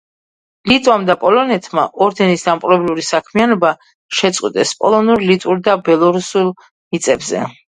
ლიტვამ 0.69 1.03
და 1.09 1.15
პოლონეთმა 1.23 1.83
ორდენის 2.05 2.45
დამპყრობლური 2.47 3.05
საქმიანობა 3.09 3.71
შეწყვიტეს 4.21 4.75
პოლონურ-ლიტვურ 4.83 5.63
და 5.69 5.77
ბელორუსულ 5.91 6.51
მიწებზე. 6.59 7.47